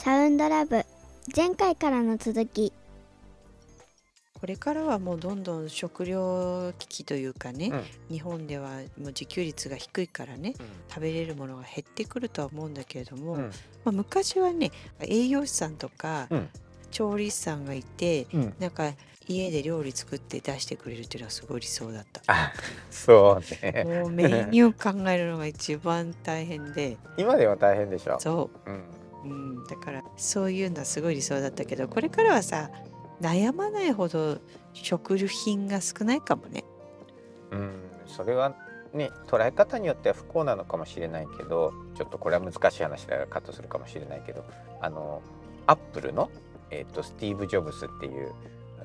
[0.00, 0.84] サウンドラブ。
[1.36, 2.72] 前回からの続き。
[4.40, 7.72] これからはもうどんどん食料危機というかね、
[8.08, 8.14] うん。
[8.14, 10.54] 日本ではもう自給率が低いからね
[10.88, 13.40] 食べれるものが減ってくるとは思うんだけれども、うん。
[13.42, 13.50] ま
[13.86, 16.48] あ、昔はね栄養士さんとか、うん。
[16.92, 18.54] 調理師さんがいてうん。
[18.60, 18.92] なんか
[19.26, 22.22] 家で料理作って出してくれるっていうのはすごい理想だった。
[22.28, 22.52] あ
[22.92, 23.82] そうね。
[23.84, 26.96] もうメニュー考えるのが一番大変で。
[27.18, 28.18] 今では大変でしょ？
[28.20, 28.84] そうん
[29.24, 32.70] う、うん、だからそういうのはすごい理想だったけどこれからはさ
[33.20, 34.38] 悩まないほど
[34.72, 36.64] 食品が少ないかもね。
[37.50, 37.72] うん、
[38.06, 38.54] それは
[38.92, 44.44] ね捉え方によっては不幸なのかもしれないけどちょっとこれは難しい話だからカットするかもしれないけど
[44.80, 45.22] あの
[45.66, 46.30] アップルの、
[46.70, 48.32] えー、とスティーブ・ジョブスっていう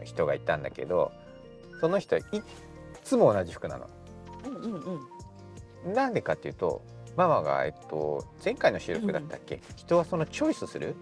[0.03, 1.11] 人がいたんだけど
[1.79, 2.43] その人はいっ
[3.03, 3.89] つも同じ服なの。
[4.45, 5.13] うんうんうん
[5.93, 6.81] なんでかっていうと
[7.15, 10.95] ママが、えっと、前回の収録だったっけ、人はそのチョイスする？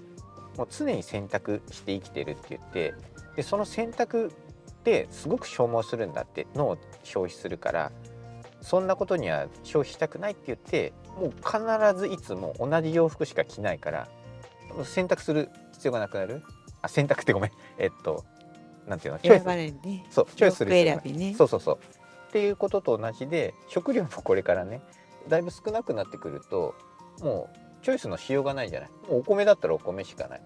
[0.57, 2.93] もう常に選択して生きてるって言って
[3.37, 4.31] でその選択っ
[4.83, 7.91] てすごく消耗するんだって脳を消費するから
[8.61, 14.07] そんなことには消費したくないって言ってもう必ずいつも同じ洋服しか着ないから
[14.83, 16.43] 選択する必要がなくなる？
[16.81, 17.51] あ選択ってごめん。
[17.77, 18.25] えっと
[18.87, 19.19] なんていうの？
[19.19, 19.85] チョイ選ス。
[19.87, 20.05] ね。
[20.09, 21.33] そうチョイスするね。
[21.37, 21.79] そうそうそう。
[22.27, 24.81] っていうことと同じで食料もこれからね
[25.27, 26.75] だいぶ少なくなってくると
[27.21, 30.41] もうチョイスのしようがないじゃないもうお米だったらお米しかない、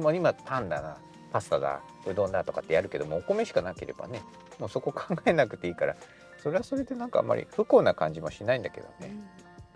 [0.00, 0.98] まあ、今パンだな
[1.32, 4.22] パスタだうどんだとかってやるけどもお米しかなければね
[4.58, 5.96] もうそこ考えなくていいから
[6.42, 9.14] それはそれでなんかあんまり不幸な感じもしないんだけどね。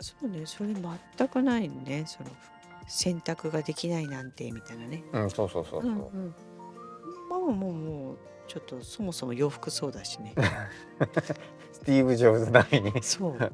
[0.00, 2.04] そうね、それ全くないね。
[2.06, 2.30] その
[2.88, 5.04] 選択ができないなんてみたいなね。
[5.12, 5.90] うんそうそうそうそう。
[5.90, 6.34] うんうん。
[7.28, 10.34] ママももうちょっとそもそも洋服そうだしね。
[11.72, 13.52] スティーブ・ジョブズ並みに、そう。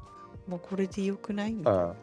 [0.51, 1.95] もうこれでよくないみうたいな。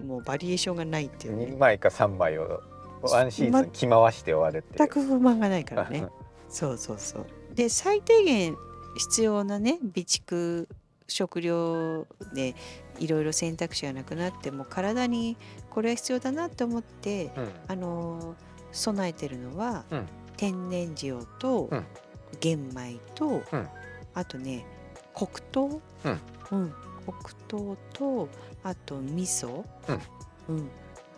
[0.00, 1.56] ん、もうバリエーションがないっていう2ね。
[1.58, 2.62] 枚か3枚を
[3.02, 4.78] ワンシーズン着回して終わるって。
[4.78, 6.06] 全く不満がないからね。
[6.48, 7.26] そうそうそう。
[7.54, 8.56] で最低限
[8.96, 10.68] 必要なね備蓄
[11.08, 12.54] 食料で
[12.98, 15.36] いろいろ選択肢がなくなっても体に
[15.70, 18.34] これは必要だなと思ってうんあのー
[18.72, 20.06] 備えてるのは、うん
[20.36, 21.84] 天然塩と、うん
[22.40, 23.68] 玄米と、うん
[24.14, 24.66] あとね
[25.14, 26.20] 黒糖、うん
[26.50, 26.74] うん
[27.22, 28.28] 黒糖と
[28.62, 29.64] あと味噌、
[30.48, 30.70] うん。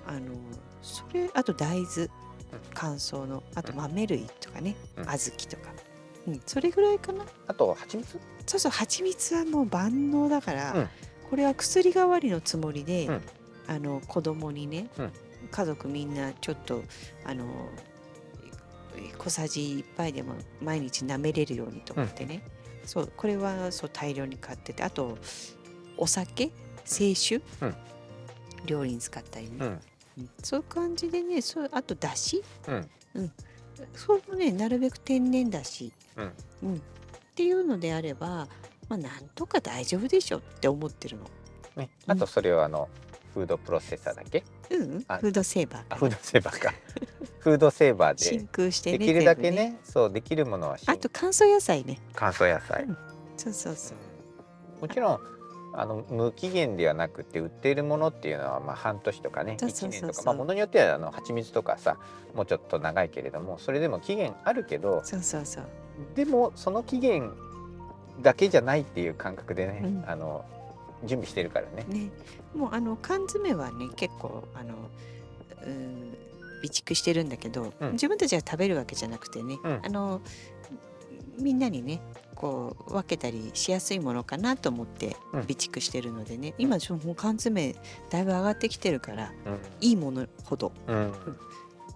[0.06, 0.36] あのー
[0.82, 2.08] それあと大豆。
[2.74, 3.42] 乾燥の。
[3.54, 5.04] あとうん豆類とかね、うん。
[5.04, 5.72] 小豆とか、
[6.28, 7.24] うん、それぐらいかな。
[7.48, 8.18] あと蜂蜜？
[8.46, 8.72] そうそう。
[8.72, 10.88] 蜂蜜はもう万能だから、うん。
[11.28, 13.20] これは薬代わりのつもりで、うん。
[13.66, 15.12] あの子供にね、うん。
[15.50, 16.82] 家族みんなちょっと
[17.24, 17.44] あの
[19.18, 22.42] 小さじ1杯でも毎日舐めれるようにと思ってね、
[22.84, 23.12] そう。
[23.16, 24.84] これはそう大量に買ってて。
[24.84, 25.18] あと
[25.98, 26.50] お酒
[26.84, 27.74] 清酒、うん。
[28.66, 29.66] 料理に使ったりね、うん。
[29.66, 29.80] うん
[30.42, 32.42] そういう感じでねそうあとだし。
[32.68, 32.88] うん。
[33.94, 36.32] そういうのねなるべく天然だし、うん。
[36.62, 36.78] うん、っ
[37.34, 38.48] ていうのであれば、
[38.88, 41.24] まあ、なんとか大丈夫でしょって思ってるの。
[41.76, 42.12] ね、うん。
[42.12, 42.88] あとそれをあの
[43.34, 44.42] フードプロセッサーだっけ？
[44.70, 45.18] うん、あ。
[45.18, 45.84] フードセーバー。
[45.90, 46.74] あフードセーバーか。
[47.40, 49.78] フードセーバー真で空してねできるだけ全部ね。
[49.84, 50.84] そうできるものはし。
[50.86, 52.00] あと乾燥野菜ね。
[52.14, 52.98] 乾燥野菜、うん。
[53.36, 54.80] そうそうそう。
[54.80, 55.20] もちろん
[55.78, 60.00] あの無期限ではなくて売っているものっていうのはまあ半年とかね1そうそうそうそう。
[60.00, 61.98] 年とかまあものによってはあの蜂蜜とかさ
[62.34, 65.64] もうちょっと長いけれどもそれでも期限あるけどそうそうそう。
[66.14, 67.32] でもその期限
[68.22, 70.04] だけじゃないっていう感覚でね、うん。
[70.06, 70.44] あの
[71.04, 71.84] 準備してるからね。
[71.88, 72.10] ね。
[72.54, 74.74] もうあの缶詰はね結構あの
[75.66, 76.16] うん
[76.62, 77.92] 備蓄してるんだけど、うん。
[77.92, 79.80] 自分たちが食べるわけじゃなくてね、うん。
[79.84, 80.22] あの
[81.38, 82.00] みんなにね
[82.34, 85.42] こう分けたりしやすいものかなと思ってうん。
[85.42, 87.74] 備蓄してるのでね、今ちょっともう缶詰
[88.10, 89.58] だいぶ上がってきてるからうん。
[89.80, 90.72] いいものほど。
[90.86, 91.12] うん。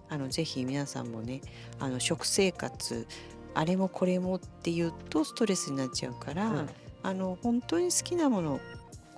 [0.09, 1.41] あのぜひ皆さんもね
[1.78, 3.06] あの食生活
[3.55, 6.71] あれもこれもっていうとストレスになっちゃうから、うん。
[7.03, 8.60] あの本当に好きなもの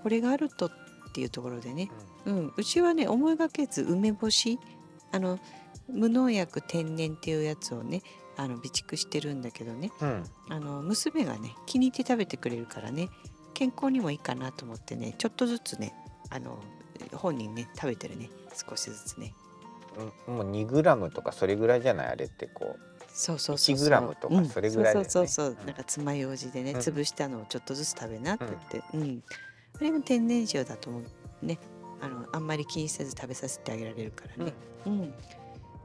[0.03, 0.71] これがあるとっ
[1.13, 1.91] ていうところでね、
[2.25, 4.59] うん、うちはね思いがけず梅干し
[5.11, 5.39] あの
[5.89, 8.03] 無農薬天然っていうやつをね
[8.37, 9.93] あの備蓄してるんだけどね。
[10.01, 10.25] うん。
[10.49, 13.09] あの娘がね気に入って食べてくれるからね
[13.55, 15.95] 健康にもいいかなと思ってねちょっとずつね
[16.31, 16.59] あの
[17.15, 18.31] 本人ね食べてるね
[18.69, 19.35] 少しずつね。
[20.27, 22.09] うんもう2グラムとかそれぐらいじゃない？
[22.09, 22.77] あれってこ
[23.13, 23.85] そうそうそう1そう。
[23.85, 25.11] グラムとかそれぐらいだよね。
[25.11, 25.63] そうそうそうう。
[25.65, 25.67] ん。
[25.67, 26.79] なんか爪楊枝でねうん。
[26.79, 29.23] 潰したのをちょっとずつ食べなって言ってうん、
[29.77, 31.59] あれも天然塩だと思うね。
[32.01, 34.53] あのあんまり気にせず食べさせてあげられるからね。
[34.87, 35.15] うん、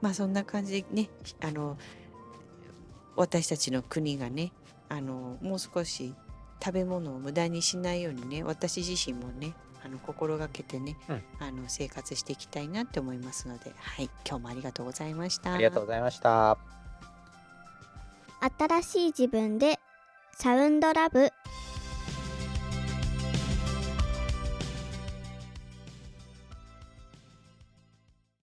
[0.01, 1.09] まあそんな感じでね
[1.41, 1.77] あの
[3.17, 4.53] 私たちの国がね
[4.89, 6.13] あのもう少し
[6.63, 9.53] 食べ物を無駄にしないようにね私自身もね
[9.83, 15.53] ああの心がけてね、うんあの生活していきたいなって思いますので、はい、今日もありがとうございました。
[15.53, 16.57] ありがとうございました。
[18.57, 19.79] 新しい自分で
[20.33, 21.31] サウンドラブ